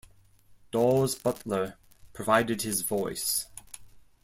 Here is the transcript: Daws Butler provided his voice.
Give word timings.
Daws 0.71 1.13
Butler 1.13 1.75
provided 2.11 2.63
his 2.63 2.81
voice. 2.81 3.45